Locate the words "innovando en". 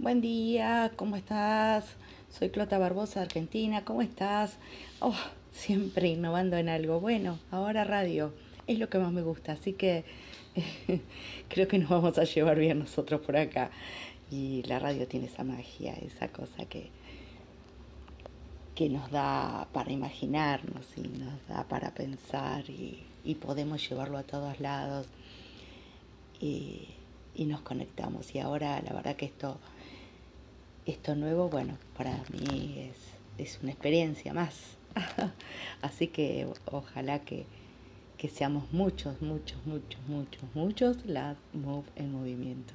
6.08-6.70